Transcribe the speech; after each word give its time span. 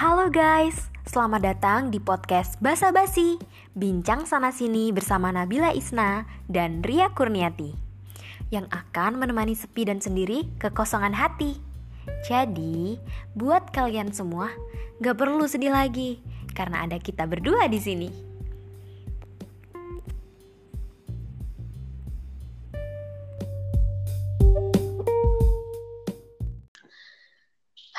Halo 0.00 0.32
guys, 0.32 0.88
selamat 1.04 1.44
datang 1.44 1.92
di 1.92 2.00
podcast 2.00 2.56
Basa 2.56 2.88
Basi 2.88 3.36
Bincang 3.76 4.24
sana 4.24 4.48
sini 4.48 4.96
bersama 4.96 5.28
Nabila 5.28 5.76
Isna 5.76 6.24
dan 6.48 6.80
Ria 6.80 7.12
Kurniati 7.12 7.76
Yang 8.48 8.72
akan 8.72 9.20
menemani 9.20 9.52
sepi 9.52 9.84
dan 9.84 10.00
sendiri 10.00 10.48
kekosongan 10.56 11.12
hati. 11.12 11.60
Jadi, 12.24 12.96
buat 13.36 13.76
kalian 13.76 14.08
semua, 14.16 14.48
gak 15.04 15.20
perlu 15.20 15.44
sedih 15.44 15.76
lagi 15.76 16.24
Karena 16.56 16.88
ada 16.88 16.96
kita 16.96 17.28
berdua 17.28 17.68
di 17.68 17.76
sini. 17.76 18.08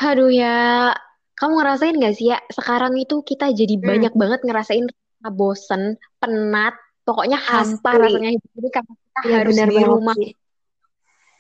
Aduh 0.01 0.33
ya, 0.33 0.97
kamu 1.41 1.53
ngerasain 1.57 1.97
gak 1.97 2.15
sih 2.21 2.29
ya, 2.29 2.37
sekarang 2.53 2.93
itu 3.01 3.25
kita 3.25 3.49
jadi 3.49 3.75
Hmm, 3.81 3.89
banyak 3.89 4.13
banget 4.13 4.39
ngerasain 4.45 4.85
rasa 4.85 5.29
bosen, 5.33 5.81
penat, 6.21 6.77
pokoknya 7.01 7.41
hampa 7.41 7.97
asli 7.97 7.97
rasanya 7.97 8.29
hidup 8.37 8.51
ini 8.61 8.69
karena 8.69 8.93
kita 8.93 9.19
Iya 9.25 9.35
harus 9.41 9.57
benar 9.57 9.67
di 9.73 9.81
rumah. 9.81 10.15
sih 10.15 10.31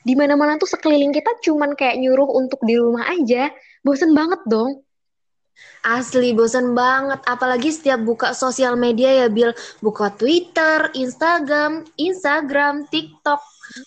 Di 0.01 0.13
mana-mana 0.17 0.57
tuh 0.57 0.65
sekeliling 0.65 1.13
kita 1.13 1.37
cuman 1.45 1.77
kayak 1.77 2.01
nyuruh 2.01 2.25
untuk 2.33 2.57
di 2.65 2.73
rumah 2.81 3.05
aja. 3.13 3.53
Bosen 3.85 4.17
banget 4.17 4.41
dong. 4.49 4.81
Asli 5.85 6.33
bosan 6.33 6.73
banget, 6.73 7.21
apalagi 7.29 7.69
setiap 7.69 8.01
buka 8.01 8.33
sosial 8.33 8.73
media 8.73 9.13
ya 9.13 9.27
Bil, 9.29 9.53
buka 9.85 10.09
Twitter, 10.17 10.89
Instagram, 10.97 11.85
Instagram, 12.01 12.89
TikTok. 12.89 13.37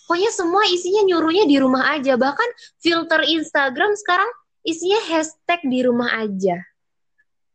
Pokoknya 0.07 0.31
semua 0.31 0.63
isinya 0.71 1.03
nyuruhnya 1.03 1.43
di 1.43 1.59
rumah 1.59 1.91
aja. 1.91 2.15
Bahkan 2.15 2.79
filter 2.79 3.27
Instagram 3.27 3.91
sekarang 3.99 4.31
isinya 4.65 4.99
hashtag 5.07 5.61
di 5.63 5.79
rumah 5.85 6.09
aja. 6.17 6.57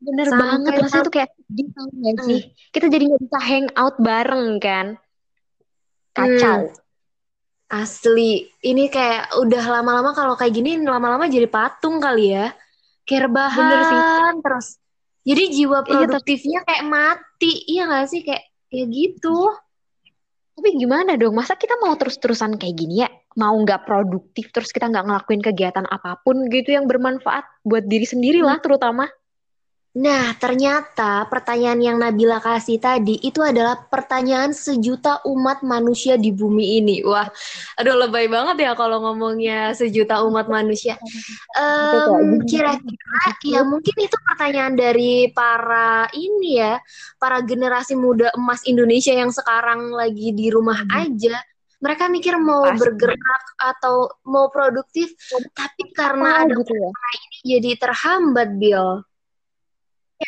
Bener 0.01 0.33
banget, 0.33 0.73
Sampai 0.73 0.81
rasanya 0.81 1.05
tuh 1.05 1.13
kayak 1.13 1.31
sedih 1.37 1.67
tau 1.77 1.87
gak 1.93 2.15
Hmm. 2.17 2.25
sih? 2.25 2.41
Kita 2.73 2.87
jadi 2.89 3.05
gak 3.05 3.21
bisa 3.21 3.39
hangout 3.39 3.97
bareng 4.01 4.49
kan? 4.57 4.87
Hmm, 6.17 6.17
Kacau. 6.17 6.61
asli. 7.71 8.33
Ini 8.61 8.89
kayak 8.89 9.37
udah 9.39 9.65
lama-lama 9.71 10.11
kalau 10.11 10.35
kayak 10.35 10.51
gini 10.51 10.81
lama-lama 10.83 11.29
jadi 11.29 11.47
patung 11.47 12.01
kali 12.01 12.35
ya. 12.35 12.51
Kayak 13.05 13.31
Bener 13.31 13.81
sih. 13.85 14.01
rebahan 14.01 14.35
terus. 14.41 14.67
Jadi 15.21 15.43
jiwa 15.53 15.85
Iya, 15.85 15.87
produktifnya 15.87 16.61
kayak 16.65 16.85
mati. 16.89 17.53
Iya 17.69 17.83
gak 17.87 18.07
sih? 18.09 18.21
Kayak 18.25 18.43
kayak 18.73 18.89
gitu. 18.89 19.37
Tapi 20.57 20.69
gimana 20.77 21.15
dong? 21.15 21.37
Masa 21.37 21.55
kita 21.55 21.77
mau 21.77 21.93
terus-terusan 21.95 22.57
kayak 22.57 22.75
gini 22.75 23.05
ya? 23.05 23.11
Mau 23.39 23.55
nggak 23.63 23.87
produktif 23.87 24.51
terus 24.51 24.75
kita 24.75 24.91
nggak 24.91 25.07
ngelakuin 25.07 25.43
kegiatan 25.43 25.87
apa 25.87 26.19
pun 26.27 26.51
gitu 26.51 26.75
yang 26.75 26.91
bermanfaat 26.91 27.47
buat 27.63 27.87
diri 27.87 28.07
sendiri 28.09 28.43
lah 28.43 28.59
terutama. 28.59 29.07
Nah, 29.91 30.39
ternyata 30.39 31.27
pertanyaan 31.27 31.83
yang 31.83 31.97
Nabila 31.99 32.39
kasih 32.39 32.79
tadi 32.79 33.19
itu 33.27 33.43
adalah 33.43 33.75
pertanyaan 33.91 34.55
sejuta 34.55 35.19
umat 35.27 35.67
manusia 35.67 36.15
di 36.15 36.31
bumi 36.31 36.79
ini. 36.79 37.03
Wah, 37.03 37.27
aduh 37.75 37.99
lebay 37.99 38.31
banget 38.31 38.71
ya 38.71 38.79
kalau 38.79 39.03
ngomongnya 39.03 39.75
sejuta 39.75 40.23
umat 40.23 40.47
manusia. 40.47 40.95
Gitu 40.95 42.07
Jadi 42.07 42.39
kira-kira 42.47 43.23
ya 43.43 43.61
mungkin 43.67 43.97
itu 43.99 44.15
pertanyaan 44.31 44.79
dari 44.79 45.27
para 45.35 46.07
ini 46.15 46.63
ya, 46.63 46.79
para 47.19 47.43
generasi 47.43 47.99
muda 47.99 48.31
emas 48.39 48.63
Indonesia 48.71 49.11
yang 49.11 49.35
sekarang 49.35 49.91
lagi 49.91 50.31
di 50.31 50.55
rumah 50.55 50.87
aja. 50.95 51.35
Mereka 51.81 52.13
mikir 52.13 52.37
mau 52.37 52.69
pasti 52.69 52.77
bergerak 52.85 53.45
atau 53.57 54.13
mau 54.29 54.53
produktif, 54.53 55.17
tapi 55.57 55.89
karena 55.97 56.45
apa 56.45 56.53
ada 56.53 56.55
gitu 56.61 56.73
ya. 56.77 56.91
ini 56.93 57.37
jadi 57.57 57.71
terhambat, 57.81 58.49
Bill. 58.61 59.01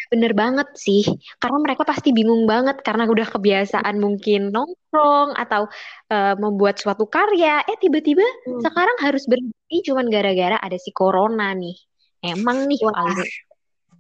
Bener 0.09 0.33
banget 0.33 0.73
sih. 0.73 1.05
Karena 1.37 1.61
mereka 1.61 1.85
pasti 1.85 2.17
bingung 2.17 2.49
banget 2.49 2.81
karena 2.81 3.05
udah 3.05 3.29
kebiasaan 3.29 4.01
mungkin 4.01 4.49
nongkrong 4.49 5.37
atau 5.37 5.69
eh, 6.09 6.35
membuat 6.41 6.81
suatu 6.81 7.05
karya. 7.05 7.61
Eh 7.69 7.77
tiba-tiba 7.77 8.25
Hmm. 8.49 8.61
sekarang 8.65 8.97
harus 9.05 9.29
berhenti 9.29 9.77
cuman 9.85 10.09
gara-gara 10.09 10.57
ada 10.57 10.81
si 10.81 10.89
corona 10.97 11.53
nih. 11.53 11.77
Emang 12.25 12.65
nih 12.65 12.81
Wah, 12.81 12.97
paling 12.97 13.29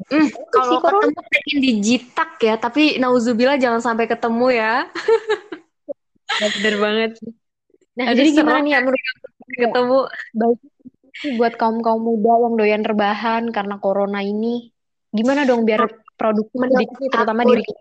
Hmm, 0.08 0.26
si 0.32 0.34
kalau 0.50 0.80
corona 0.80 1.12
ketemu 1.12 1.30
pengen 1.30 1.58
dijitak 1.62 2.30
ya, 2.40 2.54
tapi 2.56 2.96
nauzubillah 2.96 3.60
jangan 3.60 3.84
sampai 3.84 4.08
ketemu 4.08 4.46
ya. 4.50 4.88
bener 6.56 6.74
banget 6.80 7.10
sih. 7.20 7.32
Nah, 7.92 8.04
Aduh 8.08 8.16
jadi 8.24 8.28
gimana 8.32 8.60
nih 8.64 8.72
ya 8.72 8.80
menurut 8.80 9.02
kamu 9.04 9.52
ya? 9.52 9.62
ketemu. 9.68 9.98
Baik 10.32 10.58
buat 11.38 11.54
kaum-kaum 11.54 12.02
muda 12.02 12.32
yang 12.42 12.54
doyan 12.58 12.82
rebahan 12.82 13.42
karena 13.54 13.76
corona 13.78 14.24
ini. 14.24 14.72
Gimana 15.12 15.44
dong 15.44 15.68
biar 15.68 15.86
produktif 16.16 16.56
terutama 17.12 17.44
diri 17.44 17.62
nih, 17.62 17.76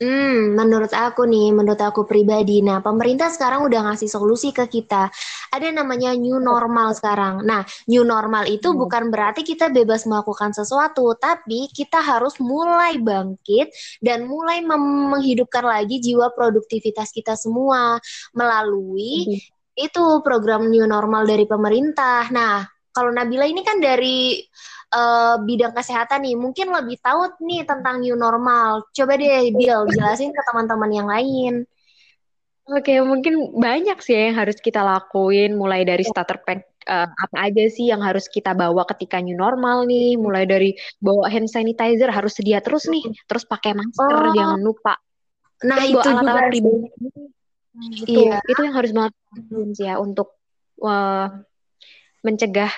hmm, 0.00 0.56
menurut 0.56 0.90
aku 0.96 1.28
nih, 1.28 1.52
menurut 1.52 1.78
aku 1.78 2.08
pribadi, 2.08 2.64
nah 2.64 2.80
pemerintah 2.80 3.28
sekarang 3.28 3.68
udah 3.68 3.92
ngasih 3.92 4.08
solusi 4.08 4.50
ke 4.50 4.64
kita. 4.66 5.12
Ada 5.52 5.70
namanya 5.76 6.16
new 6.16 6.40
normal 6.40 6.96
sekarang. 6.96 7.44
Nah, 7.44 7.62
new 7.86 8.02
normal 8.02 8.48
itu 8.48 8.72
kita. 8.72 8.80
bukan 8.80 9.12
berarti 9.12 9.44
kita 9.44 9.68
bebas 9.68 10.08
melakukan 10.08 10.56
sesuatu, 10.56 11.12
tapi 11.20 11.68
kita 11.70 12.00
harus 12.00 12.40
mulai 12.40 12.96
bangkit 12.96 13.70
dan 14.00 14.24
mulai 14.24 14.64
menghidupkan 14.64 15.68
lagi 15.68 16.00
jiwa 16.00 16.32
produktivitas 16.32 17.12
kita 17.12 17.36
semua 17.36 18.00
melalui 18.32 19.28
Sedih. 19.28 19.42
itu 19.76 20.04
program 20.24 20.72
new 20.72 20.88
normal 20.88 21.28
dari 21.28 21.44
pemerintah. 21.44 22.26
Nah, 22.32 22.64
kalau 22.90 23.14
Nabila 23.14 23.46
ini 23.46 23.62
kan 23.62 23.78
dari 23.78 24.42
eh, 24.90 25.36
bidang 25.46 25.72
kesehatan 25.72 26.26
nih, 26.26 26.36
mungkin 26.36 26.74
lebih 26.74 26.98
tahu 27.00 27.38
nih 27.42 27.62
tentang 27.64 28.02
new 28.02 28.18
normal. 28.18 28.84
Coba 28.90 29.14
deh, 29.16 29.54
Bill, 29.54 29.86
jelasin 29.90 30.34
ke 30.34 30.42
teman-teman 30.50 30.90
yang 30.90 31.08
lain. 31.08 31.54
Oke, 32.70 33.02
mungkin 33.02 33.58
banyak 33.58 33.98
sih 33.98 34.14
ya 34.14 34.30
yang 34.30 34.38
harus 34.38 34.62
kita 34.62 34.78
lakuin, 34.86 35.58
mulai 35.58 35.82
dari 35.82 36.06
starter 36.06 36.38
pack 36.46 36.70
eh, 36.86 37.08
apa 37.10 37.36
aja 37.50 37.64
sih 37.66 37.90
yang 37.90 37.98
harus 37.98 38.30
kita 38.30 38.54
bawa 38.54 38.86
ketika 38.94 39.18
new 39.18 39.34
normal 39.34 39.90
nih, 39.90 40.14
mulai 40.14 40.46
dari 40.46 40.78
bawa 41.02 41.26
hand 41.26 41.50
sanitizer 41.50 42.06
harus 42.14 42.38
sedia 42.38 42.62
terus 42.62 42.86
nih, 42.86 43.02
terus 43.26 43.42
pakai 43.42 43.74
masker 43.74 44.06
Oh, 44.06 44.30
jangan 44.30 44.60
lupa, 44.62 44.94
nah 45.66 45.82
terus 45.82 45.90
itu 45.90 45.98
juga 45.98 46.10
alat-alat 46.14 46.44
pribadi. 46.54 46.78
Nah, 47.70 47.86
itu, 47.94 48.10
Iya, 48.10 48.36
itu 48.46 48.60
yang 48.62 48.76
harus 48.76 48.90
banget 48.94 49.12
ya 49.78 49.94
untuk 49.98 50.28
eh, 50.78 51.26
mencegah 52.22 52.72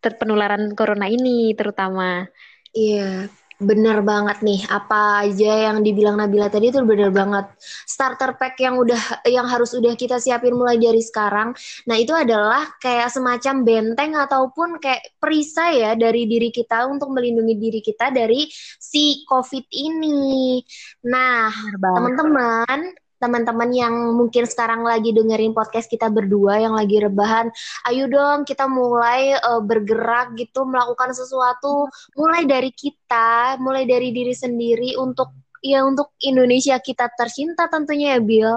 penularan 0.00 0.72
corona 0.78 1.06
ini 1.10 1.52
terutama. 1.58 2.26
iya. 2.74 3.28
Bener 3.58 4.06
banget 4.06 4.38
nih, 4.46 4.62
apa 4.70 5.26
aja 5.26 5.50
yang 5.66 5.82
dibilang 5.82 6.14
Nabila 6.14 6.46
tadi 6.46 6.70
itu 6.70 6.78
bener 6.86 7.10
banget. 7.10 7.50
Starter 7.90 8.38
pack 8.38 8.54
yang 8.62 8.78
udah 8.78 9.26
yang 9.26 9.50
harus 9.50 9.74
udah 9.74 9.98
kita 9.98 10.22
siapin 10.22 10.54
mulai 10.54 10.78
dari 10.78 11.02
sekarang. 11.02 11.50
Nah, 11.90 11.98
itu 11.98 12.14
adalah 12.14 12.70
kayak 12.78 13.10
semacam 13.10 13.54
benteng 13.66 14.14
ataupun 14.14 14.78
kayak 14.78 15.18
perisai 15.18 15.82
ya 15.82 15.98
dari 15.98 16.30
diri 16.30 16.54
kita 16.54 16.86
untuk 16.86 17.10
melindungi 17.10 17.58
diri 17.58 17.80
kita 17.82 18.14
dari 18.14 18.46
si 18.78 19.26
COVID 19.26 19.66
ini. 19.74 20.62
Nah, 21.10 21.50
Benar 21.50 21.98
teman-teman, 21.98 22.94
teman-teman 23.18 23.70
yang 23.74 23.94
mungkin 24.14 24.46
sekarang 24.46 24.86
lagi 24.86 25.10
dengerin 25.10 25.52
podcast 25.52 25.90
kita 25.90 26.06
berdua 26.08 26.62
yang 26.62 26.74
lagi 26.74 27.02
rebahan, 27.02 27.50
ayo 27.90 28.06
dong 28.06 28.46
kita 28.46 28.70
mulai 28.70 29.34
eh, 29.34 29.62
bergerak 29.62 30.38
gitu 30.38 30.64
melakukan 30.64 31.12
sesuatu 31.12 31.90
mulai 32.14 32.46
dari 32.46 32.70
kita, 32.70 33.58
mulai 33.58 33.84
dari 33.84 34.14
diri 34.14 34.32
sendiri 34.32 34.94
untuk 34.96 35.34
ya 35.58 35.82
untuk 35.82 36.14
Indonesia 36.22 36.78
kita 36.78 37.10
tercinta 37.18 37.66
tentunya 37.66 38.16
ya 38.16 38.20
Bill. 38.22 38.54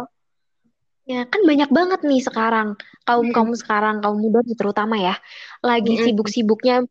Ya, 1.01 1.25
kan 1.25 1.41
banyak 1.43 1.73
banget 1.73 1.99
nih 2.05 2.21
sekarang 2.21 2.77
kaum-kaum 3.03 3.51
sekarang, 3.57 3.99
kaum 3.99 4.21
muda 4.21 4.45
terutama 4.45 4.95
ya, 5.01 5.17
lagi 5.65 5.97
sibuk-sibuknya 5.97 6.85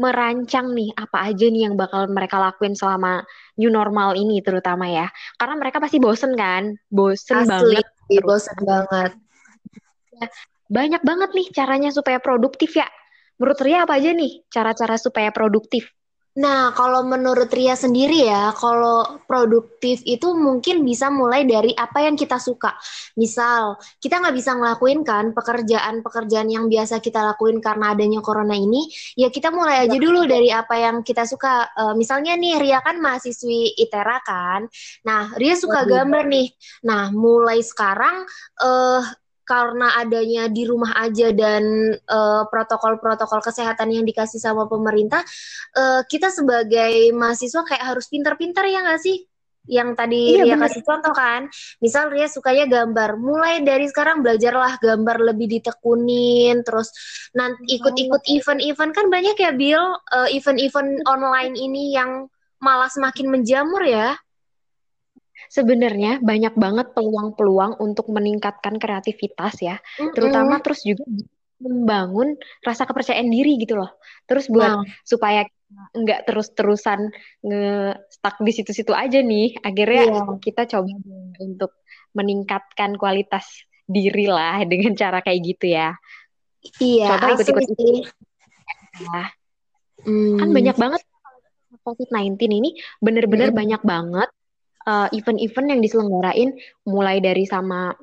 merancang 0.00 0.72
nih 0.72 0.92
apa 0.96 1.28
aja 1.28 1.46
nih 1.48 1.68
yang 1.68 1.74
bakal 1.76 2.08
mereka 2.08 2.40
lakuin 2.40 2.72
selama 2.72 3.22
new 3.60 3.68
normal 3.68 4.16
ini 4.16 4.40
terutama 4.40 4.88
ya. 4.88 5.06
Karena 5.36 5.54
mereka 5.60 5.78
pasti 5.78 6.00
bosen 6.00 6.32
kan, 6.36 6.76
bosen 6.88 7.44
Asli, 7.44 7.80
banget 7.80 7.86
terus. 8.08 8.24
bosan 8.24 8.58
banget. 8.64 9.10
Ya, 10.16 10.26
Banyak 10.72 11.02
banget 11.04 11.30
nih 11.36 11.46
caranya 11.52 11.90
supaya 11.92 12.16
produktif 12.16 12.72
ya. 12.80 12.88
Menurut 13.36 13.60
Ria 13.60 13.84
apa 13.84 14.00
aja 14.00 14.16
nih 14.16 14.46
cara-cara 14.48 14.96
supaya 14.96 15.28
produktif? 15.28 15.92
Nah, 16.32 16.72
kalau 16.72 17.04
menurut 17.04 17.52
Ria 17.52 17.76
sendiri 17.76 18.24
ya, 18.24 18.56
kalau 18.56 19.20
produktif 19.28 20.00
itu 20.08 20.32
mungkin 20.32 20.80
bisa 20.80 21.12
mulai 21.12 21.44
dari 21.44 21.76
apa 21.76 22.08
yang 22.08 22.16
kita 22.16 22.40
suka. 22.40 22.72
Misal, 23.20 23.76
kita 24.00 24.16
nggak 24.16 24.32
bisa 24.32 24.56
ngelakuin 24.56 25.04
kan 25.04 25.36
pekerjaan-pekerjaan 25.36 26.48
yang 26.48 26.72
biasa 26.72 27.04
kita 27.04 27.20
lakuin 27.20 27.60
karena 27.60 27.92
adanya 27.92 28.24
corona 28.24 28.56
ini, 28.56 28.88
ya 29.12 29.28
kita 29.28 29.52
mulai 29.52 29.84
aja 29.84 29.96
dulu 30.00 30.24
dari 30.24 30.48
apa 30.48 30.72
yang 30.80 31.04
kita 31.04 31.28
suka. 31.28 31.68
Eh, 31.76 31.94
misalnya 32.00 32.32
nih, 32.32 32.64
Ria 32.64 32.80
kan 32.80 32.96
mahasiswi 32.96 33.76
ITERA 33.76 34.18
kan. 34.24 34.60
Nah, 35.04 35.36
Ria 35.36 35.52
suka 35.52 35.84
gambar 35.84 36.32
nih. 36.32 36.48
Nah, 36.88 37.12
mulai 37.12 37.60
sekarang, 37.60 38.24
eh 38.56 39.04
karena 39.42 39.98
adanya 39.98 40.46
di 40.46 40.62
rumah 40.64 40.94
aja 40.98 41.34
dan 41.34 41.94
uh, 41.94 42.42
protokol-protokol 42.46 43.42
kesehatan 43.42 43.90
yang 43.90 44.06
dikasih 44.06 44.38
sama 44.38 44.70
pemerintah, 44.70 45.22
uh, 45.76 46.02
kita 46.06 46.30
sebagai 46.30 47.10
mahasiswa 47.12 47.62
kayak 47.66 47.84
harus 47.94 48.06
pintar-pintar 48.06 48.66
ya 48.70 48.86
nggak 48.86 49.02
sih? 49.02 49.26
Yang 49.62 49.94
tadi 49.94 50.22
iya, 50.34 50.42
Ria 50.42 50.54
bener. 50.58 50.62
kasih 50.66 50.82
contoh 50.82 51.14
kan, 51.14 51.46
misal 51.78 52.10
Ria 52.10 52.26
sukanya 52.26 52.66
gambar, 52.66 53.14
mulai 53.14 53.62
dari 53.62 53.86
sekarang 53.86 54.18
belajarlah 54.18 54.82
gambar 54.82 55.16
lebih 55.34 55.58
ditekunin, 55.58 56.66
terus 56.66 56.90
nanti 57.30 57.78
ikut-ikut 57.78 58.26
event-event. 58.26 58.90
Kan 58.90 59.06
banyak 59.06 59.38
ya 59.38 59.54
Bill, 59.54 59.94
uh, 60.10 60.28
event-event 60.34 61.06
online 61.06 61.54
ini 61.54 61.94
yang 61.94 62.26
malah 62.58 62.90
semakin 62.90 63.26
menjamur 63.30 63.82
ya 63.86 64.18
sebenarnya 65.52 66.24
banyak 66.24 66.56
banget 66.56 66.96
peluang-peluang 66.96 67.76
untuk 67.84 68.08
meningkatkan 68.08 68.80
kreativitas 68.80 69.60
ya, 69.60 69.76
mm-hmm. 69.76 70.16
terutama 70.16 70.64
terus 70.64 70.80
juga 70.80 71.04
membangun 71.60 72.40
rasa 72.64 72.88
kepercayaan 72.88 73.28
diri 73.28 73.60
gitu 73.60 73.76
loh. 73.76 73.92
Terus 74.24 74.48
buat 74.48 74.80
wow. 74.80 74.88
supaya 75.04 75.44
nggak 75.92 76.24
terus-terusan 76.24 77.12
nge-stuck 77.44 78.36
di 78.40 78.52
situ-situ 78.56 78.96
aja 78.96 79.20
nih, 79.20 79.60
akhirnya 79.60 80.02
yeah. 80.08 80.36
kita 80.40 80.64
coba 80.64 80.88
untuk 81.36 81.72
meningkatkan 82.16 82.96
kualitas 82.96 83.68
diri 83.84 84.32
lah 84.32 84.64
dengan 84.72 84.96
cara 84.96 85.20
kayak 85.20 85.40
gitu 85.44 85.76
ya. 85.76 85.92
Iya, 86.80 87.20
coba 87.20 87.36
ikut-ikut 87.36 87.64
ya. 89.04 89.22
Hmm. 90.02 90.38
Kan 90.40 90.48
banyak 90.50 90.76
banget 90.80 91.00
COVID-19 91.82 92.38
ini 92.40 92.70
bener-bener 93.02 93.50
hmm. 93.52 93.58
banyak 93.58 93.82
banget 93.82 94.30
eh, 94.86 95.08
event-event 95.16 95.68
yang 95.72 95.80
diselenggarain 95.80 96.50
mulai 96.86 97.22
dari 97.22 97.46
sama 97.46 97.94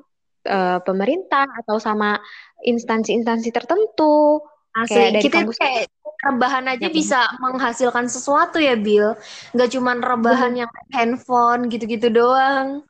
uh, 0.46 0.78
pemerintah 0.80 1.44
atau 1.64 1.76
sama 1.76 2.16
instansi-instansi 2.64 3.50
tertentu. 3.52 4.40
Asli, 4.70 4.94
kayak 4.94 5.10
dari 5.10 5.24
kita 5.26 5.36
kampus 5.42 5.58
kayak 5.58 5.84
rebahan 6.20 6.64
aja 6.70 6.86
ya, 6.86 6.90
bisa 6.94 7.20
bener. 7.26 7.40
menghasilkan 7.42 8.06
sesuatu 8.06 8.62
ya, 8.62 8.78
Bill. 8.78 9.18
Nggak 9.52 9.70
cuma 9.74 9.98
rebahan 9.98 10.52
hmm. 10.54 10.60
yang 10.62 10.72
handphone 10.94 11.66
gitu-gitu 11.66 12.06
doang. 12.08 12.86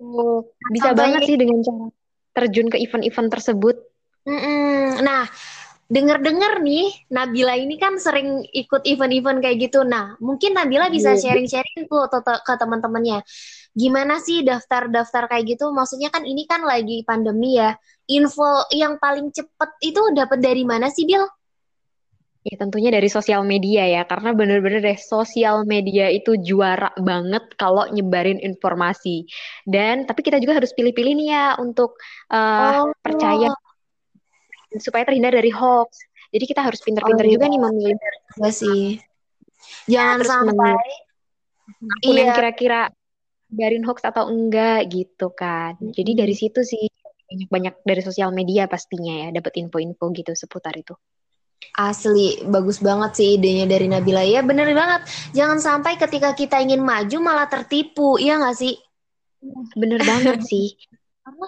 Oh, 0.00 0.46
bisa 0.70 0.94
Sampai... 0.94 1.00
banget 1.02 1.20
sih 1.28 1.36
dengan 1.36 1.60
cara 1.60 1.86
terjun 2.30 2.70
ke 2.70 2.78
event-event 2.78 3.28
tersebut. 3.28 3.76
Mm-mm. 4.20 5.00
Nah, 5.00 5.24
dengar-dengar 5.90 6.62
nih 6.62 7.10
Nabila 7.10 7.58
ini 7.58 7.74
kan 7.74 7.98
sering 7.98 8.46
ikut 8.54 8.86
event-event 8.86 9.42
kayak 9.42 9.58
gitu. 9.68 9.82
Nah, 9.82 10.14
mungkin 10.22 10.54
Nabila 10.54 10.86
bisa 10.86 11.18
iya. 11.18 11.34
sharing-sharing 11.34 11.90
tuh 11.90 12.06
ke 12.22 12.54
teman-temannya. 12.54 13.26
Gimana 13.74 14.22
sih 14.22 14.46
daftar-daftar 14.46 15.26
kayak 15.26 15.58
gitu? 15.58 15.74
Maksudnya 15.74 16.14
kan 16.14 16.22
ini 16.22 16.46
kan 16.46 16.62
lagi 16.62 17.02
pandemi 17.02 17.58
ya. 17.58 17.74
Info 18.06 18.70
yang 18.70 19.02
paling 19.02 19.34
cepet 19.34 19.70
itu 19.82 20.00
dapat 20.14 20.38
dari 20.38 20.62
mana 20.62 20.94
sih, 20.94 21.06
Bil? 21.10 21.26
Ya 22.40 22.56
tentunya 22.56 22.88
dari 22.88 23.10
sosial 23.12 23.44
media 23.44 23.84
ya, 23.84 24.02
karena 24.08 24.32
bener-bener 24.32 24.80
deh 24.80 24.96
sosial 24.96 25.68
media 25.68 26.08
itu 26.08 26.40
juara 26.40 26.88
banget 26.96 27.52
kalau 27.60 27.84
nyebarin 27.92 28.40
informasi. 28.40 29.28
Dan 29.68 30.08
tapi 30.08 30.24
kita 30.24 30.40
juga 30.40 30.56
harus 30.56 30.72
pilih-pilih 30.72 31.20
nih 31.20 31.28
ya 31.34 31.46
untuk 31.60 32.00
uh, 32.32 32.88
oh. 32.88 32.96
percaya 33.04 33.52
supaya 34.78 35.02
terhindar 35.02 35.34
dari 35.34 35.50
hoax. 35.50 35.98
Jadi 36.30 36.44
kita 36.46 36.62
harus 36.62 36.78
pinter-pinter 36.84 37.26
oh, 37.26 37.30
juga 37.30 37.44
iya. 37.50 37.52
nih 37.52 37.60
memilih. 37.60 37.98
Iya 38.38 38.50
sih. 38.54 38.84
Jangan 39.90 40.20
sampai 40.22 40.78
iya. 42.06 42.22
yang 42.22 42.30
kira-kira 42.38 42.80
dari 43.50 43.82
hoax 43.82 44.06
atau 44.06 44.30
enggak 44.30 44.86
gitu 44.94 45.34
kan. 45.34 45.74
Hmm. 45.74 45.90
Jadi 45.90 46.12
dari 46.14 46.34
situ 46.38 46.62
sih 46.62 46.86
banyak-banyak 47.30 47.74
dari 47.86 48.02
sosial 48.02 48.30
media 48.34 48.66
pastinya 48.66 49.26
ya 49.26 49.28
dapat 49.34 49.58
info-info 49.58 50.10
gitu 50.14 50.32
seputar 50.34 50.74
itu. 50.78 50.94
Asli, 51.76 52.42
bagus 52.50 52.82
banget 52.82 53.14
sih 53.14 53.28
idenya 53.38 53.68
dari 53.68 53.86
Nabila. 53.86 54.26
Ya 54.26 54.42
bener 54.42 54.74
banget. 54.74 55.06
Jangan 55.36 55.58
sampai 55.62 55.94
ketika 56.00 56.34
kita 56.34 56.58
ingin 56.58 56.82
maju 56.82 57.16
malah 57.22 57.46
tertipu, 57.46 58.18
iya 58.18 58.40
nggak 58.42 58.56
sih? 58.58 58.74
Bener 59.78 60.02
banget 60.02 60.42
sih. 60.46 60.74
Karena 61.20 61.46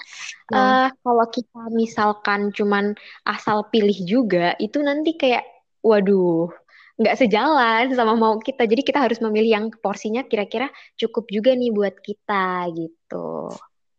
uh, 0.52 0.88
kalau 1.00 1.26
kita 1.32 1.62
misalkan 1.72 2.52
cuman 2.52 2.92
asal 3.24 3.66
pilih 3.72 3.96
juga, 4.04 4.54
itu 4.60 4.78
nanti 4.84 5.16
kayak, 5.16 5.42
waduh, 5.80 6.52
nggak 7.00 7.18
sejalan 7.18 7.90
sama 7.96 8.14
mau 8.14 8.36
kita. 8.38 8.68
Jadi 8.68 8.82
kita 8.84 9.00
harus 9.00 9.18
memilih 9.18 9.50
yang 9.58 9.66
porsinya 9.80 10.22
kira-kira 10.22 10.68
cukup 11.00 11.26
juga 11.32 11.56
nih 11.56 11.72
buat 11.72 11.96
kita 11.98 12.68
gitu. 12.76 13.50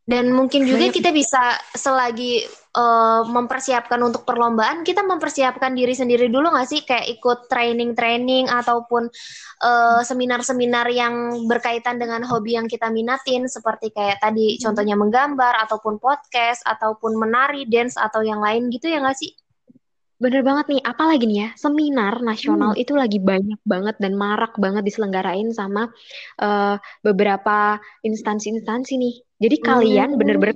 Dan 0.04 0.36
mungkin 0.36 0.68
juga 0.68 0.92
Banyak. 0.92 0.96
kita 1.00 1.10
bisa 1.16 1.60
selagi 1.74 2.44
uh, 2.76 3.24
mempersiapkan 3.26 3.98
untuk 4.04 4.28
perlombaan, 4.28 4.84
kita 4.84 5.06
mempersiapkan 5.06 5.72
diri 5.74 5.96
sendiri 5.96 6.28
dulu 6.28 6.52
nggak 6.52 6.70
sih? 6.70 6.82
Kayak 6.84 7.08
ikut 7.16 7.40
training-training 7.48 8.52
ataupun 8.52 9.08
seminar 10.04 10.34
seminar-seminar 10.44 10.88
yang 10.90 11.46
berkaitan 11.46 12.02
dengan 12.02 12.26
hobi 12.26 12.58
yang 12.58 12.66
kita 12.66 12.90
minatin, 12.90 13.46
seperti 13.46 13.94
kayak 13.94 14.18
tadi 14.18 14.58
hmm. 14.58 14.60
contohnya 14.66 14.96
menggambar, 14.98 15.54
ataupun 15.68 16.02
podcast, 16.02 16.66
ataupun 16.66 17.16
menari, 17.16 17.70
dance, 17.70 17.96
atau 17.96 18.26
yang 18.26 18.42
lain 18.42 18.74
gitu 18.74 18.90
ya 18.90 19.00
nggak 19.00 19.18
sih? 19.20 19.32
Bener 20.18 20.42
banget 20.42 20.72
nih, 20.74 20.82
apalagi 20.82 21.28
nih 21.28 21.40
ya, 21.44 21.50
seminar 21.60 22.24
nasional 22.24 22.74
hmm. 22.74 22.82
itu 22.82 22.94
lagi 22.96 23.20
banyak 23.20 23.60
banget 23.68 23.96
dan 24.00 24.16
marak 24.16 24.56
banget 24.56 24.84
diselenggarain 24.88 25.52
sama 25.52 25.92
uh, 26.42 26.76
beberapa 27.04 27.78
instansi-instansi 28.02 28.94
nih. 28.98 29.16
Jadi 29.38 29.56
hmm. 29.60 29.66
kalian 29.68 30.10
bener-bener 30.18 30.56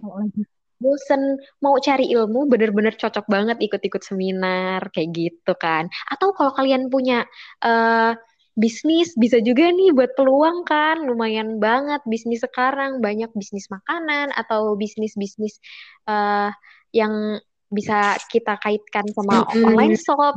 bosen 0.78 1.42
mau 1.62 1.76
cari 1.82 2.10
ilmu, 2.14 2.46
bener-bener 2.50 2.94
cocok 2.94 3.26
banget 3.28 3.58
ikut-ikut 3.62 4.02
seminar 4.06 4.90
kayak 4.94 5.10
gitu 5.14 5.54
kan. 5.58 5.90
Atau 6.10 6.34
kalau 6.38 6.54
kalian 6.54 6.90
punya 6.94 7.26
uh, 7.66 8.14
bisnis 8.58 9.14
bisa 9.14 9.38
juga 9.38 9.70
nih 9.70 9.94
buat 9.94 10.18
peluang 10.18 10.66
kan 10.66 11.06
lumayan 11.06 11.62
banget 11.62 12.02
bisnis 12.10 12.42
sekarang 12.42 13.06
banyak 13.06 13.30
bisnis 13.38 13.70
makanan 13.70 14.34
atau 14.34 14.74
bisnis 14.74 15.14
bisnis 15.14 15.62
uh, 16.10 16.50
yang 16.90 17.38
bisa 17.70 18.18
kita 18.34 18.58
kaitkan 18.58 19.06
sama 19.14 19.46
mm 19.46 19.46
-hmm. 19.46 19.68
online 19.70 19.98
shop. 20.00 20.36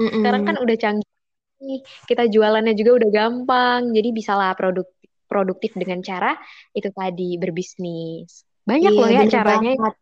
-hmm. 0.00 0.12
Sekarang 0.20 0.42
kan 0.48 0.56
udah 0.60 0.76
canggih. 0.80 1.80
Kita 2.08 2.28
jualannya 2.28 2.74
juga 2.76 3.04
udah 3.04 3.10
gampang. 3.12 3.80
Jadi 3.92 4.08
bisalah 4.12 4.52
produktif 4.56 4.94
produktif 5.24 5.74
dengan 5.74 5.98
cara 6.04 6.38
itu 6.76 6.88
tadi 6.94 7.34
berbisnis. 7.40 8.53
Banyak 8.64 8.92
iya, 8.92 9.00
loh 9.00 9.10
ya 9.12 9.22
caranya. 9.28 9.70
Banget. 9.76 9.94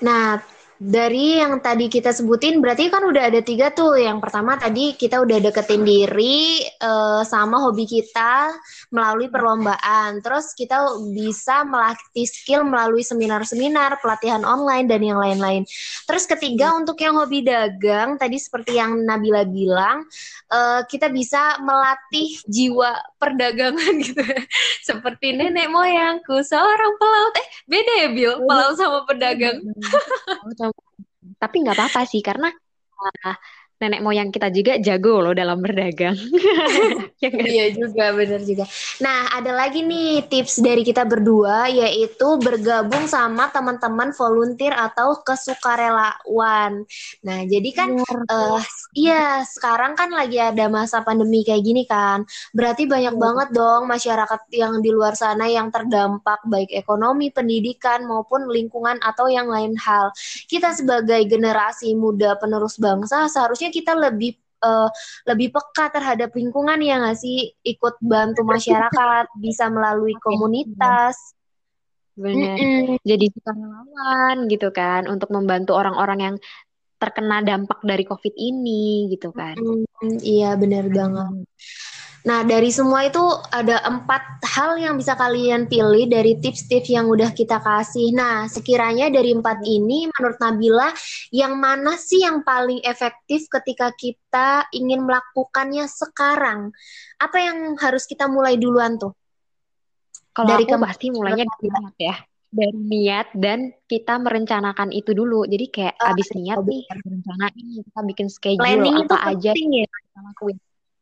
Nah, 0.00 0.40
dari 0.78 1.42
yang 1.42 1.58
tadi 1.58 1.90
kita 1.90 2.14
sebutin 2.14 2.62
berarti 2.62 2.86
kan 2.86 3.02
udah 3.02 3.34
ada 3.34 3.42
tiga 3.42 3.74
tuh. 3.74 3.98
Yang 3.98 4.22
pertama 4.22 4.54
tadi 4.54 4.94
kita 4.94 5.18
udah 5.18 5.38
deketin 5.42 5.82
diri 5.82 6.62
uh, 6.78 7.26
sama 7.26 7.58
hobi 7.66 7.82
kita 7.82 8.54
melalui 8.94 9.26
perlombaan. 9.26 10.22
Terus 10.22 10.54
kita 10.54 11.02
bisa 11.10 11.66
melatih 11.66 12.30
skill 12.30 12.62
melalui 12.62 13.02
seminar-seminar, 13.02 13.98
pelatihan 13.98 14.46
online 14.46 14.86
dan 14.86 15.02
yang 15.02 15.18
lain-lain. 15.18 15.66
Terus 16.06 16.30
ketiga 16.30 16.70
hmm. 16.70 16.86
untuk 16.86 16.98
yang 17.02 17.18
hobi 17.18 17.42
dagang 17.42 18.14
tadi 18.14 18.38
seperti 18.38 18.78
yang 18.78 19.02
Nabila 19.02 19.42
bilang, 19.50 20.06
uh, 20.54 20.86
kita 20.86 21.10
bisa 21.10 21.58
melatih 21.58 22.38
jiwa 22.46 22.94
perdagangan 23.18 23.98
gitu. 24.06 24.22
seperti 24.86 25.34
nenek 25.34 25.66
moyangku 25.74 26.38
seorang 26.46 26.94
pelaut. 27.02 27.34
Eh, 27.34 27.46
beda 27.66 27.92
ya 28.06 28.08
Bill, 28.14 28.34
pelaut 28.46 28.74
sama 28.78 29.02
pedagang. 29.10 29.58
Tapi 31.40 31.54
nggak 31.62 31.76
apa-apa 31.78 32.00
sih 32.10 32.20
karena 32.28 32.48
uh, 32.98 33.36
nenek 33.78 34.02
moyang 34.02 34.34
kita 34.34 34.50
juga 34.50 34.74
jago 34.82 35.22
loh 35.22 35.34
dalam 35.34 35.62
berdagang. 35.62 36.18
ya 37.22 37.30
iya 37.30 37.70
juga, 37.70 38.10
bener 38.10 38.42
juga. 38.42 38.66
Nah, 38.98 39.30
ada 39.30 39.54
lagi 39.54 39.86
nih 39.86 40.26
tips 40.26 40.58
dari 40.58 40.82
kita 40.82 41.06
berdua, 41.06 41.70
yaitu 41.70 42.28
bergabung 42.42 43.06
sama 43.06 43.54
teman-teman 43.54 44.10
volunteer 44.18 44.74
atau 44.74 45.22
kesukarelawan. 45.22 46.82
Nah, 47.22 47.38
jadi 47.46 47.70
kan, 47.70 47.90
uh, 48.26 48.58
iya, 48.98 49.46
sekarang 49.46 49.94
kan 49.94 50.10
lagi 50.10 50.42
ada 50.42 50.66
masa 50.66 51.06
pandemi 51.06 51.46
kayak 51.46 51.62
gini 51.62 51.86
kan. 51.86 52.26
Berarti 52.50 52.90
banyak 52.90 53.14
hmm. 53.14 53.22
banget 53.22 53.48
dong 53.54 53.86
masyarakat 53.86 54.40
yang 54.50 54.82
di 54.82 54.90
luar 54.90 55.14
sana 55.14 55.46
yang 55.46 55.70
terdampak, 55.70 56.42
baik 56.50 56.74
ekonomi, 56.74 57.30
pendidikan, 57.30 58.02
maupun 58.10 58.50
lingkungan 58.50 58.98
atau 59.06 59.30
yang 59.30 59.46
lain 59.46 59.78
hal. 59.78 60.10
Kita 60.50 60.74
sebagai 60.74 61.22
generasi 61.30 61.94
muda 61.94 62.34
penerus 62.42 62.74
bangsa, 62.82 63.30
seharusnya 63.30 63.67
harusnya 63.68 63.84
kita 63.84 63.92
lebih 63.92 64.32
uh, 64.64 64.88
lebih 65.28 65.52
peka 65.52 65.92
terhadap 65.92 66.32
lingkungan 66.32 66.80
ya 66.80 67.04
nggak 67.04 67.18
sih? 67.20 67.52
Ikut 67.60 68.00
bantu 68.00 68.42
masyarakat 68.48 69.26
bisa 69.44 69.68
melalui 69.68 70.16
komunitas. 70.24 71.36
benar. 72.18 72.58
Mm 72.58 72.98
-mm. 72.98 72.98
jadi 73.06 73.30
sukarelawan 73.30 74.36
gitu 74.50 74.74
kan 74.74 75.06
untuk 75.06 75.30
membantu 75.30 75.78
orang-orang 75.78 76.18
yang 76.18 76.36
terkena 76.98 77.46
dampak 77.46 77.78
dari 77.86 78.02
covid 78.02 78.34
ini 78.34 79.06
gitu 79.14 79.30
kan. 79.30 79.54
Mm, 79.54 80.18
iya 80.26 80.58
benar. 80.58 80.90
banget 80.90 81.46
Nah, 82.26 82.42
dari 82.42 82.74
semua 82.74 83.06
itu 83.06 83.22
ada 83.54 83.78
empat 83.86 84.42
hal 84.42 84.74
yang 84.80 84.98
bisa 84.98 85.14
kalian 85.14 85.70
pilih 85.70 86.10
dari 86.10 86.34
tips-tips 86.42 86.90
yang 86.90 87.06
udah 87.06 87.30
kita 87.30 87.62
kasih. 87.62 88.10
Nah, 88.10 88.50
sekiranya 88.50 89.06
dari 89.06 89.30
empat 89.36 89.62
ini, 89.62 90.10
menurut 90.10 90.38
Nabila, 90.42 90.90
yang 91.30 91.54
mana 91.54 91.94
sih 91.94 92.26
yang 92.26 92.42
paling 92.42 92.82
efektif 92.82 93.46
ketika 93.46 93.94
kita 93.94 94.66
ingin 94.74 95.06
melakukannya 95.06 95.86
sekarang? 95.86 96.74
Apa 97.22 97.38
yang 97.38 97.78
harus 97.78 98.02
kita 98.08 98.26
mulai 98.26 98.58
duluan 98.58 98.98
tuh? 98.98 99.14
Kalau 100.34 100.54
dari 100.54 100.66
aku 100.66 100.78
pasti 100.78 101.06
mulainya 101.14 101.46
dari 101.46 101.68
niat 101.70 101.96
ya. 101.98 102.16
Dari 102.48 102.78
niat 102.80 103.28
dan 103.36 103.76
kita 103.84 104.16
merencanakan 104.18 104.90
itu 104.90 105.12
dulu. 105.12 105.44
Jadi 105.44 105.66
kayak 105.68 105.94
uh, 106.00 106.10
abis 106.14 106.32
niat 106.34 106.56
nih, 106.64 106.82
rencanain, 107.04 107.66
kita 107.84 108.00
bikin 108.06 108.26
schedule 108.32 108.64
Planning 108.64 109.06
apa 109.06 109.16
aja 109.36 109.52
ya. 109.52 109.86
kita 109.86 110.20
lakuin 110.24 110.58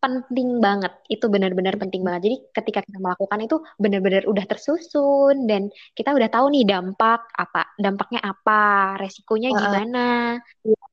penting 0.07 0.63
banget. 0.63 0.93
Itu 1.11 1.27
benar-benar 1.27 1.75
penting 1.77 2.03
banget. 2.07 2.31
Jadi 2.31 2.37
ketika 2.55 2.81
kita 2.87 2.99
melakukan 3.03 3.39
itu 3.43 3.57
benar-benar 3.77 4.23
udah 4.31 4.45
tersusun 4.47 5.51
dan 5.51 5.69
kita 5.99 6.15
udah 6.15 6.29
tahu 6.31 6.47
nih 6.55 6.65
dampak 6.65 7.27
apa 7.35 7.69
dampaknya 7.77 8.21
apa 8.23 8.95
resikonya 9.03 9.51
gimana. 9.53 10.07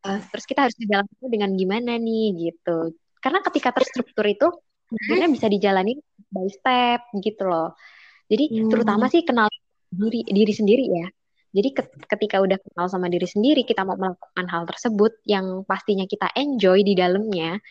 Uh, 0.04 0.20
terus 0.34 0.46
kita 0.50 0.68
harus 0.68 0.76
itu 0.80 1.26
dengan 1.30 1.56
gimana 1.56 1.96
nih 1.96 2.52
gitu. 2.52 2.94
Karena 3.24 3.40
ketika 3.46 3.72
terstruktur 3.72 4.26
itu 4.28 4.48
sebenarnya 4.90 5.30
bisa 5.32 5.48
dijalani 5.48 5.94
by 6.28 6.48
step 6.52 7.02
gitu 7.24 7.44
loh. 7.48 7.74
Jadi 8.28 8.46
hmm. 8.50 8.70
terutama 8.70 9.08
sih 9.08 9.24
kenal 9.24 9.48
diri 9.94 10.26
diri 10.28 10.54
sendiri 10.54 10.86
ya. 10.90 11.08
Jadi 11.54 11.70
ketika 12.10 12.42
udah 12.42 12.58
kenal 12.58 12.90
sama 12.90 13.06
diri 13.14 13.30
sendiri, 13.30 13.62
kita 13.62 13.86
mau 13.86 13.94
melakukan 13.94 14.46
hal 14.50 14.66
tersebut 14.66 15.22
yang 15.30 15.62
pastinya 15.70 16.10
kita 16.10 16.34
enjoy 16.34 16.82
di 16.82 16.98
dalamnya, 16.98 17.62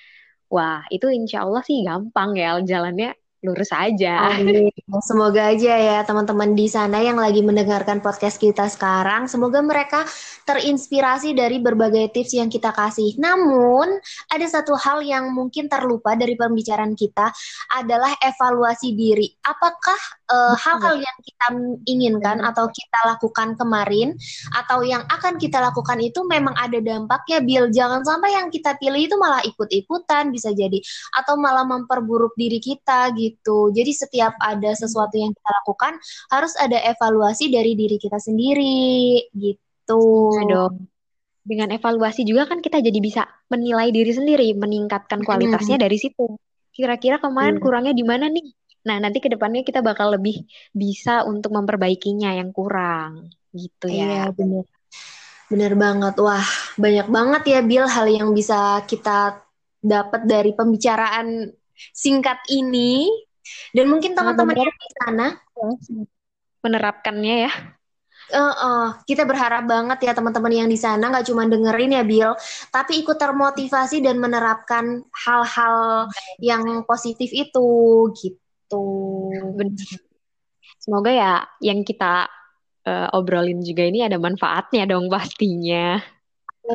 Wah, 0.54 0.78
itu 0.94 1.06
insya 1.18 1.36
Allah 1.44 1.62
sih 1.68 1.76
gampang 1.88 2.30
ya 2.42 2.46
jalannya 2.70 3.06
lurus 3.42 3.74
aja. 3.74 4.38
Amin. 4.38 4.70
Semoga 5.08 5.50
aja 5.50 5.74
ya 5.74 5.98
teman-teman 6.06 6.54
di 6.54 6.70
sana 6.70 7.02
yang 7.02 7.18
lagi 7.18 7.42
mendengarkan 7.42 7.98
podcast 7.98 8.38
kita 8.38 8.70
sekarang, 8.70 9.26
semoga 9.26 9.58
mereka 9.58 10.06
terinspirasi 10.46 11.34
dari 11.34 11.58
berbagai 11.58 12.14
tips 12.14 12.38
yang 12.38 12.46
kita 12.46 12.70
kasih. 12.70 13.18
Namun, 13.18 13.98
ada 14.30 14.46
satu 14.46 14.78
hal 14.78 15.02
yang 15.02 15.34
mungkin 15.34 15.66
terlupa 15.66 16.14
dari 16.14 16.38
pembicaraan 16.38 16.94
kita 16.94 17.34
adalah 17.74 18.14
evaluasi 18.22 18.94
diri. 18.94 19.26
Apakah 19.42 19.98
uh, 20.30 20.54
hal-hal 20.54 21.02
yang 21.02 21.18
kita 21.24 21.46
inginkan 21.88 22.38
atau 22.46 22.70
kita 22.70 23.00
lakukan 23.10 23.58
kemarin 23.58 24.14
atau 24.54 24.86
yang 24.86 25.02
akan 25.10 25.40
kita 25.40 25.58
lakukan 25.58 25.98
itu 25.98 26.22
memang 26.28 26.54
ada 26.54 26.78
dampaknya, 26.78 27.42
Bill. 27.42 27.66
Jangan 27.74 28.06
sampai 28.06 28.38
yang 28.38 28.52
kita 28.52 28.78
pilih 28.78 29.02
itu 29.08 29.16
malah 29.18 29.42
ikut-ikutan 29.42 30.30
bisa 30.30 30.54
jadi 30.54 30.78
atau 31.16 31.34
malah 31.40 31.66
memperburuk 31.66 32.36
diri 32.38 32.62
kita 32.62 33.10
gitu 33.16 33.31
gitu. 33.32 33.72
Jadi 33.72 33.92
setiap 33.96 34.36
ada 34.38 34.70
sesuatu 34.76 35.16
yang 35.16 35.32
kita 35.32 35.50
lakukan 35.62 35.96
harus 36.28 36.52
ada 36.60 36.76
evaluasi 36.76 37.48
dari 37.48 37.72
diri 37.72 37.96
kita 37.96 38.20
sendiri 38.20 39.26
gitu. 39.32 40.02
Nah, 40.36 40.46
dong. 40.46 40.74
Dengan 41.42 41.74
evaluasi 41.74 42.22
juga 42.22 42.46
kan 42.46 42.62
kita 42.62 42.78
jadi 42.78 42.98
bisa 43.02 43.26
menilai 43.50 43.90
diri 43.90 44.12
sendiri, 44.14 44.54
meningkatkan 44.54 45.26
kualitasnya 45.26 45.80
hmm. 45.80 45.84
dari 45.88 45.98
situ. 45.98 46.38
Kira-kira 46.70 47.18
kemarin 47.18 47.58
hmm. 47.58 47.64
kurangnya 47.64 47.94
di 47.96 48.04
mana 48.06 48.30
nih? 48.30 48.46
Nah, 48.82 48.98
nanti 48.98 49.18
ke 49.22 49.30
depannya 49.30 49.62
kita 49.62 49.82
bakal 49.82 50.14
lebih 50.14 50.42
bisa 50.74 51.26
untuk 51.26 51.54
memperbaikinya 51.54 52.34
yang 52.38 52.54
kurang. 52.54 53.30
Gitu 53.50 53.90
ya. 53.90 54.06
Iya, 54.06 54.24
benar. 54.34 54.64
Bener 55.52 55.72
banget. 55.76 56.14
Wah, 56.16 56.48
banyak 56.80 57.08
banget 57.12 57.42
ya 57.44 57.60
Bill 57.60 57.84
hal 57.84 58.06
yang 58.08 58.32
bisa 58.32 58.80
kita 58.88 59.42
dapat 59.82 60.24
dari 60.24 60.54
pembicaraan 60.54 61.50
singkat 61.90 62.38
ini 62.46 63.10
dan 63.74 63.90
mungkin 63.90 64.14
teman-teman 64.14 64.54
yang 64.54 64.70
di 64.70 64.90
sana 65.02 65.26
menerapkannya 66.62 67.36
ya. 67.50 67.52
Uh, 68.32 68.54
uh, 68.54 68.86
kita 69.04 69.28
berharap 69.28 69.66
banget 69.68 70.08
ya 70.08 70.12
teman-teman 70.16 70.64
yang 70.64 70.70
di 70.70 70.78
sana 70.78 71.10
nggak 71.10 71.26
cuma 71.26 71.44
dengerin 71.44 71.98
ya 71.98 72.04
Bill, 72.06 72.32
tapi 72.72 73.02
ikut 73.02 73.18
termotivasi 73.18 74.00
dan 74.00 74.16
menerapkan 74.22 75.04
hal-hal 75.26 76.08
yang 76.40 76.86
positif 76.88 77.28
itu 77.34 78.08
gitu. 78.16 78.86
Benar. 79.58 79.90
Semoga 80.80 81.10
ya 81.12 81.34
yang 81.60 81.84
kita 81.84 82.30
uh, 82.86 83.08
obrolin 83.12 83.60
juga 83.60 83.84
ini 83.84 84.06
ada 84.06 84.16
manfaatnya 84.16 84.86
dong 84.88 85.12
pastinya. 85.12 86.00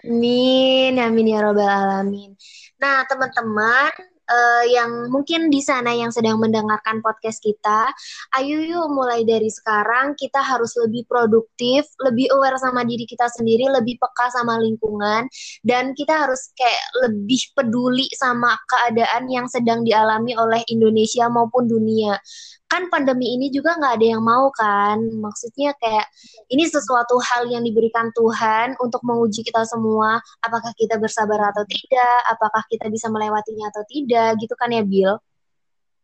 Amin, 0.03 0.99
amin 0.99 1.31
ya 1.31 1.39
robbal 1.41 1.63
alamin. 1.63 2.35
Nah 2.77 3.07
teman-teman 3.07 3.91
uh, 4.27 4.63
yang 4.67 5.09
mungkin 5.09 5.47
di 5.47 5.63
sana 5.63 5.95
yang 5.95 6.11
sedang 6.11 6.37
mendengarkan 6.37 6.99
podcast 6.99 7.39
kita, 7.41 7.91
ayo 8.37 8.59
yuk 8.63 8.87
mulai 8.91 9.23
dari 9.23 9.47
sekarang. 9.47 10.13
Kita 10.19 10.43
harus 10.43 10.75
lebih 10.77 11.07
produktif, 11.07 11.87
lebih 12.03 12.29
aware 12.35 12.59
sama 12.59 12.83
diri 12.83 13.07
kita 13.07 13.27
sendiri, 13.31 13.71
lebih 13.71 13.97
peka 13.97 14.29
sama 14.35 14.59
lingkungan, 14.59 15.25
dan 15.63 15.95
kita 15.95 16.27
harus 16.27 16.51
kayak 16.53 16.83
lebih 17.07 17.41
peduli 17.55 18.07
sama 18.13 18.55
keadaan 18.67 19.31
yang 19.31 19.47
sedang 19.47 19.81
dialami 19.87 20.35
oleh 20.35 20.61
Indonesia 20.69 21.27
maupun 21.31 21.65
dunia 21.67 22.19
kan 22.67 22.91
pandemi 22.91 23.35
ini 23.39 23.47
juga 23.47 23.79
nggak 23.79 23.93
ada 23.95 24.07
yang 24.17 24.23
mau 24.23 24.51
kan 24.51 24.99
maksudnya 25.23 25.71
kayak 25.79 26.03
ini 26.51 26.67
sesuatu 26.67 27.15
hal 27.23 27.47
yang 27.47 27.63
diberikan 27.63 28.11
Tuhan 28.11 28.75
untuk 28.83 28.99
menguji 29.07 29.43
kita 29.47 29.63
semua 29.63 30.19
apakah 30.43 30.75
kita 30.75 30.99
bersabar 30.99 31.51
atau 31.55 31.63
tidak 31.63 32.17
apakah 32.27 32.63
kita 32.67 32.91
bisa 32.91 33.07
melewatinya 33.07 33.71
atau 33.71 33.83
tidak 33.87 34.35
gitu 34.43 34.53
kan 34.59 34.75
ya 34.75 34.83
Bill 34.83 35.15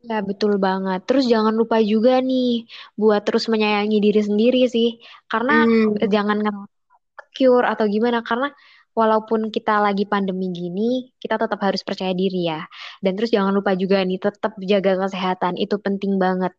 Ya 0.03 0.19
betul 0.19 0.59
banget. 0.59 1.07
Terus 1.07 1.31
jangan 1.31 1.55
lupa 1.55 1.79
juga 1.79 2.19
nih 2.19 2.67
buat 2.99 3.23
terus 3.23 3.47
menyayangi 3.47 4.03
diri 4.03 4.19
sendiri 4.19 4.67
sih. 4.67 4.99
Karena 5.31 5.63
hmm. 5.63 6.11
jangan 6.11 6.43
secure 7.15 7.63
atau 7.63 7.87
gimana 7.87 8.19
karena 8.19 8.51
walaupun 8.93 9.49
kita 9.49 9.81
lagi 9.81 10.05
pandemi 10.05 10.53
gini, 10.53 11.09
kita 11.17 11.37
tetap 11.41 11.59
harus 11.61 11.81
percaya 11.81 12.13
diri 12.13 12.49
ya. 12.49 12.61
Dan 13.01 13.17
terus 13.17 13.33
jangan 13.33 13.53
lupa 13.53 13.73
juga 13.73 14.01
nih, 14.05 14.21
tetap 14.21 14.53
jaga 14.61 14.97
kesehatan, 15.05 15.57
itu 15.57 15.75
penting 15.81 16.21
banget. 16.21 16.53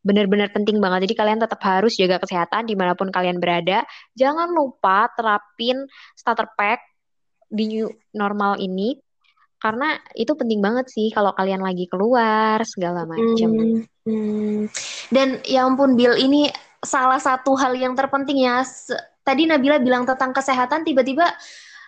Benar-benar 0.00 0.48
penting 0.54 0.80
banget. 0.80 1.10
Jadi 1.10 1.14
kalian 1.18 1.38
tetap 1.42 1.60
harus 1.60 1.98
jaga 1.98 2.22
kesehatan 2.22 2.64
di 2.64 2.74
mana 2.78 2.96
pun 2.96 3.12
kalian 3.12 3.36
berada. 3.36 3.84
Jangan 4.16 4.48
lupa 4.48 5.12
terapin 5.12 5.84
starter 6.16 6.48
pack 6.56 6.80
di 7.50 7.68
new 7.68 7.86
normal 8.16 8.56
ini. 8.62 8.96
Karena 9.60 9.92
itu 10.16 10.32
penting 10.32 10.64
banget 10.64 10.88
sih 10.88 11.12
kalau 11.12 11.36
kalian 11.36 11.60
lagi 11.60 11.84
keluar, 11.84 12.64
segala 12.64 13.04
macam. 13.04 13.50
Hmm, 13.52 13.84
hmm. 14.08 14.60
Dan 15.12 15.44
ya 15.44 15.68
ampun 15.68 16.00
Bill, 16.00 16.16
ini 16.16 16.48
salah 16.80 17.20
satu 17.20 17.52
hal 17.60 17.76
yang 17.76 17.92
terpenting 17.92 18.40
ya. 18.40 18.64
Tadi 19.20 19.44
Nabila 19.44 19.76
bilang 19.76 20.08
tentang 20.08 20.32
kesehatan, 20.32 20.88
tiba-tiba 20.88 21.28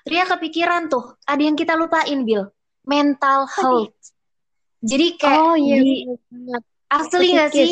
Ria 0.03 0.25
kepikiran 0.27 0.91
tuh, 0.91 1.15
ada 1.25 1.43
yang 1.43 1.55
kita 1.55 1.79
lupain, 1.79 2.27
Bill. 2.27 2.51
Mental 2.83 3.47
health. 3.47 3.95
Jadi 4.83 5.07
kayak 5.15 5.39
oh, 5.39 5.55
iya, 5.55 5.77
di 5.79 5.95
asli 6.91 7.27
nggak 7.39 7.51
sih? 7.55 7.71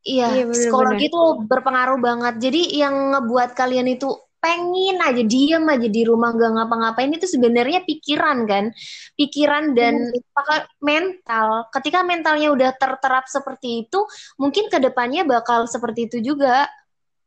Iya, 0.00 0.26
iya 0.36 0.44
psikologi 0.52 1.08
itu 1.08 1.22
berpengaruh 1.48 1.96
banget. 2.00 2.34
Jadi 2.40 2.76
yang 2.76 3.16
ngebuat 3.16 3.56
kalian 3.56 3.88
itu 3.88 4.12
pengen 4.40 4.96
aja 5.04 5.20
diem 5.20 5.64
aja 5.68 5.88
di 5.88 6.02
rumah 6.08 6.32
gak 6.32 6.56
ngapa-ngapain 6.56 7.12
itu 7.12 7.28
sebenarnya 7.28 7.84
pikiran 7.84 8.48
kan 8.48 8.72
pikiran 9.12 9.76
dan 9.76 10.08
hmm. 10.08 10.80
mental 10.80 11.68
ketika 11.76 12.00
mentalnya 12.00 12.48
udah 12.48 12.72
terterap 12.72 13.28
seperti 13.28 13.84
itu 13.86 14.00
mungkin 14.40 14.72
ke 14.72 14.80
depannya 14.80 15.28
bakal 15.28 15.68
seperti 15.68 16.08
itu 16.08 16.32
juga 16.32 16.64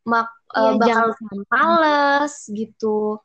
mak 0.09 0.25
ya, 0.57 0.73
uh, 0.73 0.75
bakal 0.75 1.07
males 1.53 2.33
gitu 2.49 3.21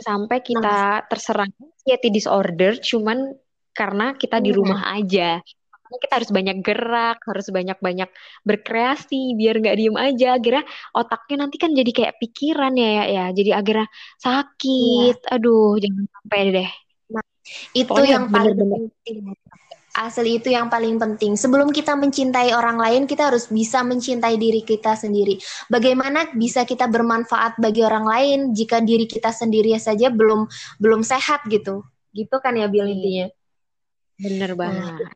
sampai 0.00 0.38
kita 0.40 1.04
terserang 1.10 1.52
anxiety 1.60 2.08
disorder 2.08 2.80
cuman 2.80 3.36
karena 3.72 4.16
kita 4.16 4.40
di 4.40 4.52
iya. 4.52 4.56
rumah 4.56 4.80
aja. 4.96 5.30
Makanya 5.42 6.00
kita 6.00 6.14
harus 6.20 6.30
banyak 6.32 6.56
gerak, 6.64 7.18
harus 7.28 7.46
banyak-banyak 7.52 8.10
berkreasi 8.48 9.36
biar 9.36 9.60
nggak 9.60 9.76
diem 9.76 9.96
aja. 9.96 10.40
Akhirnya 10.40 10.64
otaknya 10.96 11.36
nanti 11.44 11.56
kan 11.60 11.70
jadi 11.76 11.90
kayak 11.92 12.14
pikiran 12.20 12.72
ya 12.76 12.88
ya, 12.88 13.04
ya. 13.08 13.24
jadi 13.36 13.50
akhirnya 13.60 13.86
sakit. 14.20 15.16
Ya. 15.20 15.28
Aduh, 15.36 15.76
jangan 15.80 16.04
sampai 16.08 16.40
deh. 16.52 16.70
Nah, 17.12 17.24
itu 17.76 17.88
Pokoknya 17.88 18.08
yang 18.08 18.26
paling 18.32 18.56
penting. 18.56 19.18
Asli 19.92 20.40
itu 20.40 20.48
yang 20.48 20.72
paling 20.72 20.96
penting. 20.96 21.36
Sebelum 21.36 21.68
kita 21.68 21.92
mencintai 21.92 22.56
orang 22.56 22.80
lain, 22.80 23.04
kita 23.04 23.28
harus 23.28 23.52
bisa 23.52 23.84
mencintai 23.84 24.40
diri 24.40 24.64
kita 24.64 24.96
sendiri. 24.96 25.36
Bagaimana 25.68 26.32
bisa 26.32 26.64
kita 26.64 26.88
bermanfaat 26.88 27.60
bagi 27.60 27.84
orang 27.84 28.08
lain 28.08 28.38
jika 28.56 28.80
diri 28.80 29.04
kita 29.04 29.28
sendiri 29.28 29.76
saja 29.76 30.08
belum 30.08 30.48
belum 30.80 31.04
sehat 31.04 31.44
gitu. 31.52 31.84
Gitu 32.16 32.36
kan 32.40 32.56
ya 32.56 32.72
Bill 32.72 32.88
intinya. 32.88 33.28
Bener 34.16 34.56
nah, 34.56 34.58
banget. 34.64 34.92
Nah, 34.96 35.12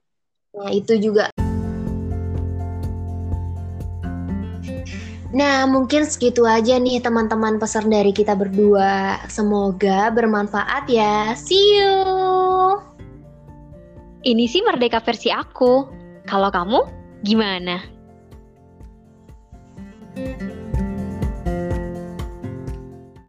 nah 0.60 0.70
itu 0.76 0.92
juga. 1.00 1.32
Nah, 5.32 5.64
mungkin 5.68 6.04
segitu 6.04 6.44
aja 6.44 6.76
nih 6.76 7.00
teman-teman 7.00 7.56
pesan 7.56 7.88
dari 7.88 8.12
kita 8.12 8.36
berdua. 8.36 9.24
Semoga 9.32 10.12
bermanfaat 10.12 10.84
ya. 10.92 11.32
See 11.32 11.80
you 11.80 12.95
ini 14.26 14.50
sih 14.50 14.58
merdeka 14.66 14.98
versi 14.98 15.30
aku. 15.30 15.86
Kalau 16.26 16.50
kamu, 16.50 16.82
gimana? 17.22 17.94
thank 20.16 20.40
you 20.40 20.55